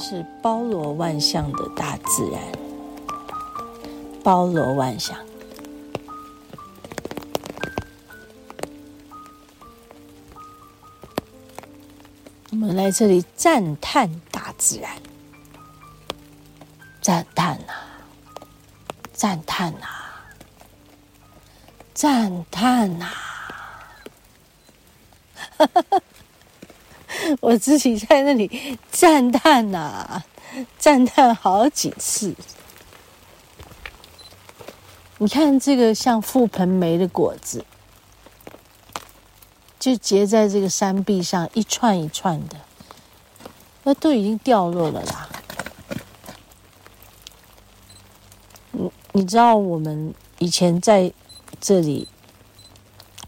[0.00, 2.40] 是包罗万象的大自然，
[4.24, 5.14] 包罗万象。
[12.50, 14.90] 我们来这里赞叹大自然，
[17.02, 17.74] 赞叹呐，
[19.12, 19.86] 赞叹呐，
[21.92, 23.06] 赞叹呐！
[25.58, 25.99] 哈哈哈。
[27.40, 30.22] 我自己在那里赞叹呐、
[30.78, 32.34] 赞叹好几次。
[35.18, 37.64] 你看这个像覆盆梅的果子，
[39.78, 42.56] 就结在这个山壁上，一串一串的，
[43.84, 45.28] 那都已经掉落了啦。
[48.72, 51.12] 你你知道我们以前在
[51.60, 52.08] 这里，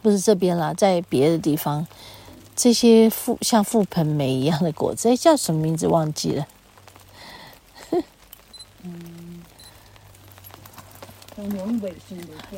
[0.00, 1.86] 不是这边啦，在别的地方。
[2.62, 6.46] 这些覆像覆盆梅一样的果子，哎，叫什么名字忘记了？
[8.82, 9.42] 嗯，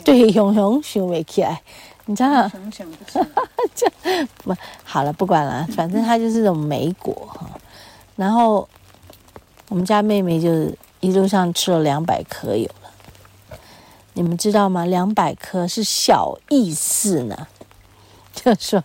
[0.05, 1.63] 对，永永想不起来，
[2.07, 2.49] 你知道？
[2.49, 3.87] 想想不起
[4.43, 7.49] 不好了，不管了，反正它就是种梅果哈。
[8.17, 8.69] 然后
[9.69, 10.51] 我们家妹妹就
[10.99, 13.59] 一路上吃了两百颗有了，
[14.15, 14.85] 你们知道吗？
[14.85, 17.47] 两百颗是小意思呢，
[18.35, 18.83] 就说。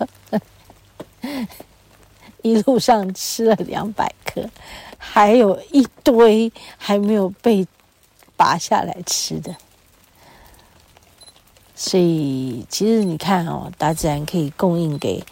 [2.43, 4.49] 一路上吃了两百颗，
[4.97, 7.67] 还有一堆还没有被
[8.35, 9.55] 拔下来吃的。
[11.75, 15.23] 所以，其实你看哦，大自然可以供应给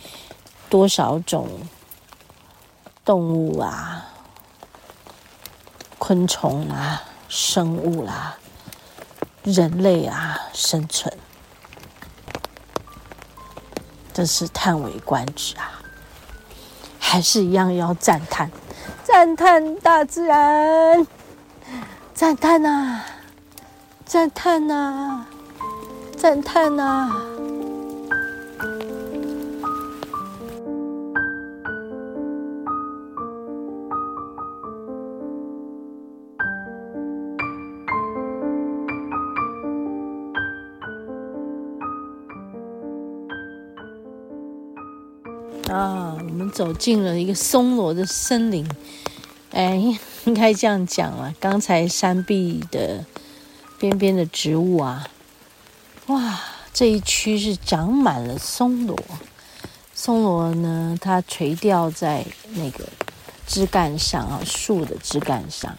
[0.69, 1.47] 多少种
[3.03, 4.07] 动物啊、
[5.97, 8.39] 昆虫啊、生物啦、啊、
[9.43, 11.15] 人类啊生存，
[14.13, 15.74] 真是叹为观止啊！
[17.15, 18.51] 还是一样要赞叹，
[19.01, 21.07] 赞叹大自然，
[22.13, 23.01] 赞叹呐，
[24.05, 25.25] 赞叹呐，
[26.17, 26.83] 赞叹呐。
[26.83, 27.34] 啊，
[46.55, 48.65] 走进了一个松萝的森林，
[49.51, 51.35] 哎，应该这样讲啊。
[51.37, 53.03] 刚才山壁的
[53.77, 55.05] 边边的植物啊，
[56.07, 56.39] 哇，
[56.73, 58.97] 这一区是长满了松萝。
[59.93, 62.85] 松萝呢，它垂吊在那个
[63.45, 65.75] 枝干上啊，树的枝干上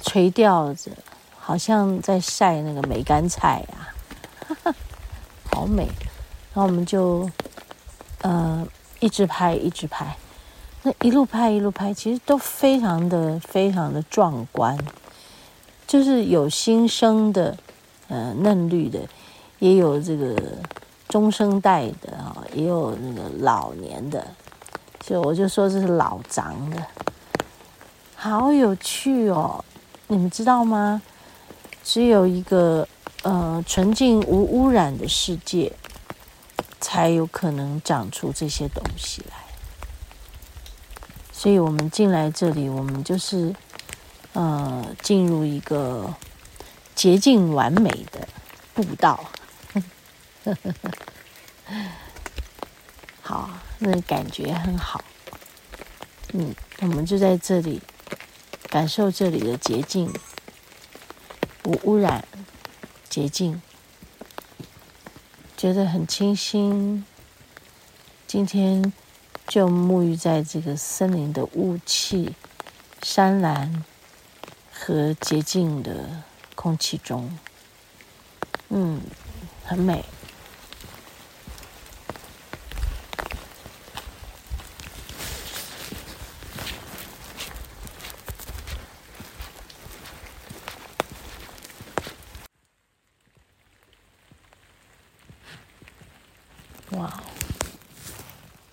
[0.00, 0.92] 垂吊着，
[1.36, 3.90] 好像在晒那个梅干菜啊，
[4.46, 4.74] 哈哈，
[5.50, 5.88] 好美。
[6.54, 7.28] 然后我们就，
[8.20, 8.64] 呃。
[9.02, 10.16] 一直拍，一直拍，
[10.84, 14.78] 那一路拍一路拍，其实都非常的非常的壮观，
[15.88, 17.56] 就是有新生的，
[18.06, 19.00] 呃，嫩绿的，
[19.58, 20.36] 也有这个
[21.08, 24.24] 中生代的啊，也有那个老年的，
[25.00, 26.76] 就我就说这是老长的，
[28.14, 29.64] 好有趣哦！
[30.06, 31.02] 你们知道吗？
[31.82, 32.86] 只有一个
[33.24, 35.72] 呃纯净无污染的世界。
[36.82, 39.36] 才有可能长出这些东西来，
[41.32, 43.54] 所以我们进来这里，我们就是，
[44.32, 46.12] 呃，进入一个
[46.96, 48.26] 洁净完美的
[48.74, 49.24] 步道，
[53.22, 55.02] 好，那感觉很好，
[56.32, 57.80] 嗯，我们就在这里
[58.68, 60.12] 感受这里的洁净，
[61.64, 62.26] 无污染，
[63.08, 63.62] 洁净。
[65.62, 67.04] 觉得很清新。
[68.26, 68.92] 今天
[69.46, 72.34] 就沐浴在这个森林的雾气、
[73.04, 73.84] 山岚
[74.72, 76.24] 和洁净的
[76.56, 77.30] 空气中，
[78.70, 79.02] 嗯，
[79.64, 80.04] 很美。
[96.92, 97.22] 哇，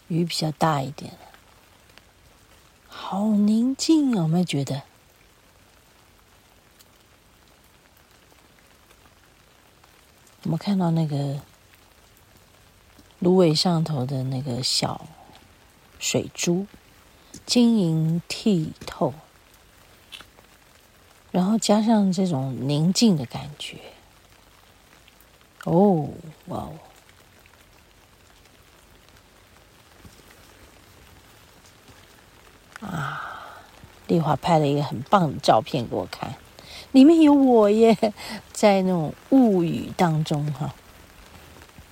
[0.10, 1.13] 雨比较大一点，
[2.88, 4.18] 好宁静啊！
[4.21, 4.83] 有没有觉得？
[10.44, 11.39] 我们看到那个
[13.19, 15.07] 芦苇上头的那个小
[16.00, 16.66] 水珠，
[17.45, 19.13] 晶莹剔透，
[21.31, 23.77] 然后加上这种宁静的感觉，
[25.63, 26.10] 哦，
[26.48, 26.80] 哇哦！
[34.08, 36.34] 丽华拍了一个很棒的照片给我看，
[36.94, 37.96] 里面有我耶，
[38.52, 40.74] 在那种雾雨当中哈，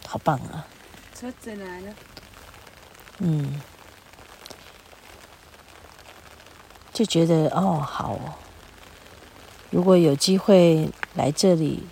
[0.07, 0.65] 好棒啊！
[1.13, 1.93] 车子来了，
[3.19, 3.61] 嗯，
[6.91, 8.33] 就觉得哦，好哦，
[9.69, 11.83] 如果有机会来这里，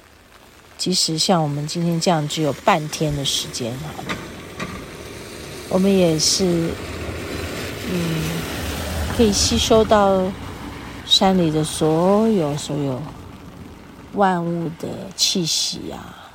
[0.78, 3.90] 即使像我们今天这样只有半天的时间哈，
[5.70, 6.72] 我们也是，
[7.92, 8.65] 嗯。
[9.16, 10.30] 可以吸收到
[11.06, 13.02] 山里的所有所有
[14.12, 16.34] 万物的气息啊，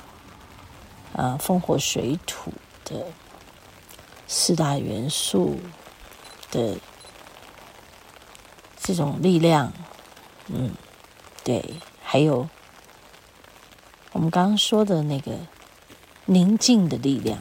[1.15, 2.51] 啊，风火水土
[2.83, 3.05] 的
[4.27, 5.59] 四大元素
[6.49, 6.75] 的
[8.79, 9.71] 这种力量，
[10.47, 10.71] 嗯，
[11.43, 12.49] 对，还有
[14.11, 15.33] 我们刚刚说的那个
[16.25, 17.37] 宁静的力量。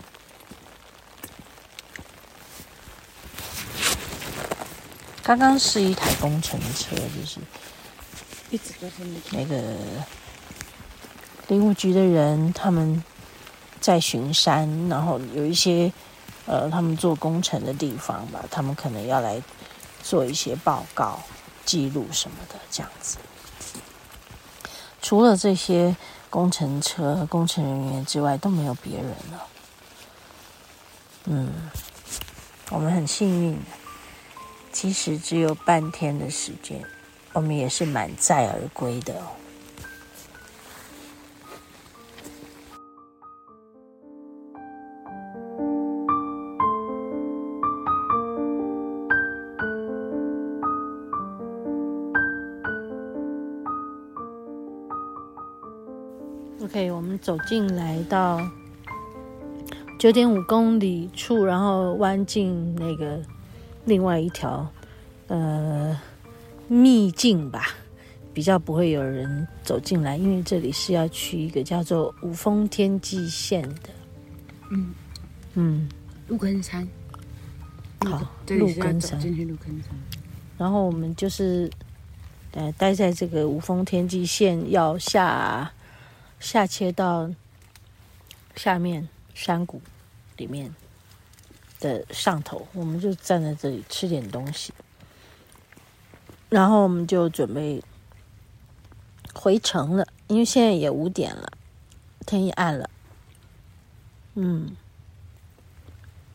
[5.22, 7.38] 刚刚是一台工程车，就是
[8.50, 9.76] 一直都是那个
[11.48, 13.02] 林务局的人，他们
[13.80, 15.92] 在巡山，然后有一些
[16.46, 19.40] 呃，他们做工程的地方吧，他们可能要来
[20.02, 21.20] 做一些报告、
[21.64, 23.18] 记录什么的，这样子。
[25.00, 25.96] 除了这些
[26.28, 29.46] 工程车、工程人员之外，都没有别人了。
[31.26, 31.52] 嗯，
[32.70, 33.58] 我们很幸运。
[34.72, 36.80] 即使只有半天的时间，
[37.32, 39.26] 我们也是满载而归的哦。
[56.62, 58.40] OK，我们走进来到
[59.98, 63.20] 九点五公里处，然后弯进那个。
[63.84, 64.70] 另外一条，
[65.28, 66.00] 呃，
[66.68, 67.74] 秘境吧，
[68.34, 73.90] 比较不会有人走进来，因为这里是要去一个叫做五峰天际线的，
[74.70, 74.94] 嗯。
[75.54, 75.88] 嗯，
[76.28, 76.86] 鹿坑山，
[78.04, 79.90] 好，鹿坑山，进去鹿坑山，
[80.56, 81.68] 然后我们就是，
[82.52, 85.72] 呃，待在这个五峰天际线要下
[86.38, 87.28] 下切到
[88.54, 89.82] 下面山谷
[90.36, 90.72] 里面。
[91.80, 94.72] 的上头，我们就站在这里吃点东西，
[96.48, 97.82] 然后我们就准备
[99.34, 101.50] 回城了，因为现在也五点了，
[102.26, 102.90] 天也暗了，
[104.34, 104.76] 嗯，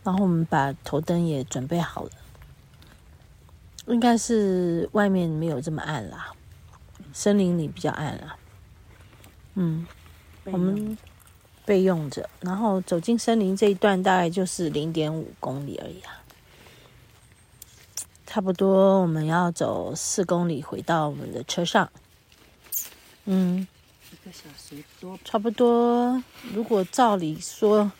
[0.03, 2.11] 然后我们把头灯也准备好了，
[3.87, 6.31] 应该是外面没有这么暗啦，
[7.13, 8.35] 森林里比较暗啦，
[9.53, 9.85] 嗯，
[10.45, 10.97] 我们。
[11.65, 16.23] 备用着，然后走进森林这一段大概就是零点五公里而已啊，
[18.27, 21.91] 差不多我们要走四公里回到我们的车上，
[23.25, 23.67] 嗯，
[24.11, 26.21] 一个小时多，差不多。
[26.53, 27.91] 如果照理说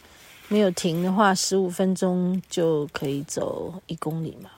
[0.48, 4.52] 没有停的话，十五分钟就可以走一公里嘛，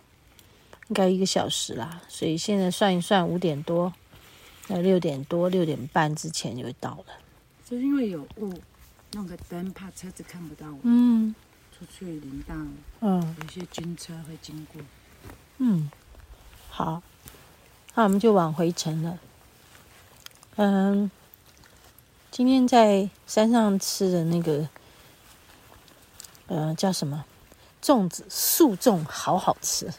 [0.89, 2.01] 应该一个小时啦。
[2.09, 3.93] 所以现在算一算，五点多，
[4.67, 7.05] 那六点多六点半之前就会到了。
[7.63, 8.51] 就是因为有雾。
[9.13, 10.79] 弄个灯，怕车子看不到我。
[10.83, 11.33] 嗯，
[11.77, 12.55] 出去林道，
[13.01, 14.81] 嗯，有些军车会经过。
[15.57, 15.89] 嗯，
[16.69, 17.01] 好，
[17.95, 19.17] 那我们就往回程了。
[20.57, 21.09] 嗯，
[22.31, 24.67] 今天在山上吃的那个，
[26.47, 27.25] 呃，叫什么？
[27.81, 29.91] 粽子，素粽，好好吃。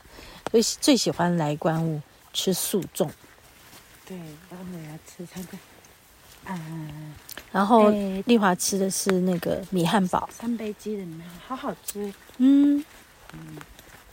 [0.51, 3.11] 最最喜欢来关雾吃素粽。
[4.05, 4.17] 对，
[4.51, 5.59] 然后我要吃它的。
[6.49, 7.15] 嗯，
[7.53, 7.91] 然后
[8.27, 12.13] 丽华吃的是那个米汉堡，三杯鸡的米，好好吃。
[12.39, 12.85] 嗯。
[13.35, 13.59] 嗯，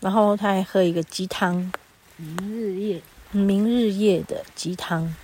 [0.02, 1.72] 然后他还喝一个鸡汤，
[2.18, 3.02] 明日夜，
[3.32, 5.16] 明日夜的鸡汤，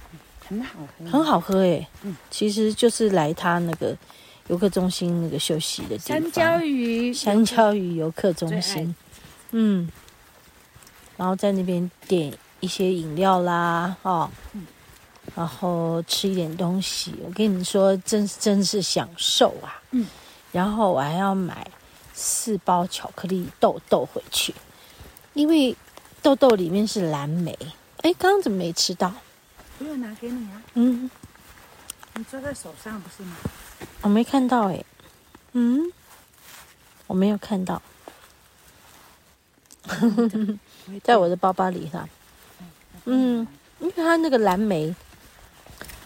[0.47, 1.85] 很好喝，很好喝哎。
[2.03, 3.93] 嗯，其实就是来他那个
[4.47, 8.95] 游客中心那个休息的地方，香蕉鱼，香蕉鱼游客中心。
[9.51, 9.89] 嗯，
[11.17, 14.29] 然后在那边点一些饮料啦，哦。
[14.53, 14.65] 嗯
[15.35, 19.81] 然后吃一点东西，我跟你说，真真是享受啊！
[19.91, 20.05] 嗯，
[20.51, 21.65] 然后我还要买
[22.13, 24.53] 四包巧克力豆豆回去，
[25.33, 25.75] 因为
[26.21, 27.57] 豆豆里面是蓝莓。
[28.01, 29.13] 哎，刚刚怎么没吃到？
[29.79, 30.61] 我有拿给你啊。
[30.73, 31.09] 嗯，
[32.15, 33.37] 你抓在手上不是吗？
[34.01, 34.83] 我没看到哎。
[35.53, 35.91] 嗯，
[37.07, 37.81] 我没有看到。
[41.03, 42.09] 在我的包包里哈。
[43.05, 43.47] 嗯，
[43.79, 44.93] 因为它那个蓝莓。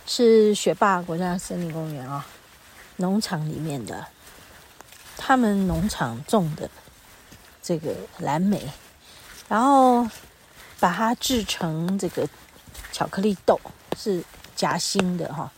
[0.05, 2.25] 是雪霸国家森林公园啊，
[2.97, 4.05] 农场里面的，
[5.17, 6.69] 他们农场种的
[7.61, 8.69] 这个蓝莓，
[9.47, 10.07] 然后
[10.79, 12.29] 把它制成这个
[12.91, 13.59] 巧克力豆，
[13.97, 14.23] 是
[14.55, 15.51] 夹心的哈。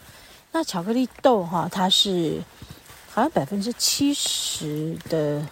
[0.53, 2.41] 那巧克力豆哈，它是
[3.11, 5.45] 好像百分之七十的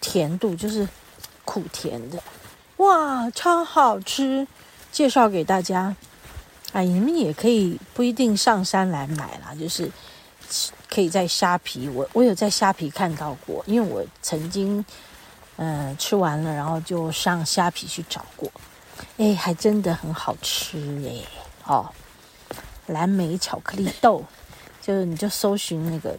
[0.00, 0.88] 甜度，就是
[1.44, 2.22] 苦甜的，
[2.78, 4.48] 哇，超好吃！
[4.90, 5.94] 介绍给大家，
[6.74, 9.88] 哎，你们也可以不一定上山来买啦，就是
[10.90, 14.84] 可以在虾皮，我我有在虾皮看到过，因为我曾经
[15.56, 18.50] 嗯、吃完了，然后就上虾皮去找过，
[19.18, 20.76] 哎，还真的很好吃
[21.08, 21.88] 哎，哦。
[22.88, 24.24] 蓝莓巧克力豆，
[24.82, 26.18] 就是你就搜寻那个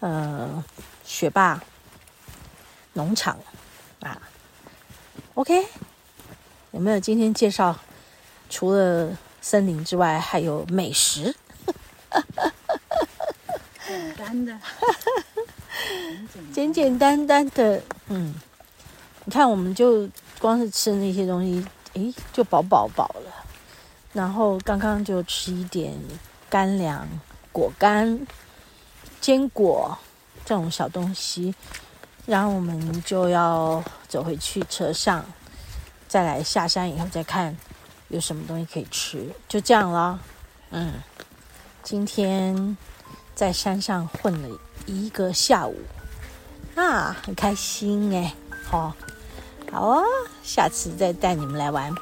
[0.00, 0.64] 呃
[1.04, 1.62] 雪霸
[2.94, 3.38] 农场
[4.00, 4.20] 啊
[5.34, 5.64] ，OK，
[6.70, 7.78] 有没有今天介绍？
[8.48, 9.16] 除了
[9.48, 11.32] 森林之外，还有美食，
[13.86, 14.58] 简单的，
[16.52, 18.34] 简简单单的，嗯，
[19.24, 20.10] 你看，我们就
[20.40, 23.46] 光是吃那些东西，诶，就饱饱饱了。
[24.12, 25.94] 然后刚刚就吃一点
[26.50, 27.08] 干粮、
[27.52, 28.26] 果干、
[29.20, 29.96] 坚果
[30.44, 31.54] 这种小东西，
[32.26, 35.24] 然后我们就要走回去车上，
[36.08, 37.56] 再来下山以后再看
[38.08, 40.18] 有什么东西可以吃，就这样了。
[40.70, 40.94] 嗯，
[41.82, 42.76] 今天
[43.34, 44.48] 在山上混了
[44.86, 45.76] 一个下午，
[46.74, 48.34] 啊，很开心哎，
[48.68, 48.94] 好，
[49.70, 50.02] 好啊，
[50.42, 51.92] 下次再带你们来玩。